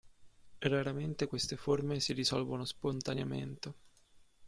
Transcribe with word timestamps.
Raramente 0.61 1.27
queste 1.27 1.57
forme 1.57 1.99
si 1.99 2.13
risolvono 2.13 2.65
spontaneamente. 2.65 3.73